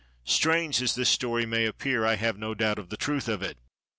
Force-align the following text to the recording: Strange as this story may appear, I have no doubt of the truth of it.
Strange 0.25 0.81
as 0.81 0.95
this 0.95 1.09
story 1.11 1.45
may 1.45 1.63
appear, 1.67 2.07
I 2.07 2.15
have 2.15 2.35
no 2.35 2.55
doubt 2.55 2.79
of 2.79 2.89
the 2.89 2.97
truth 2.97 3.27
of 3.27 3.43
it. 3.43 3.59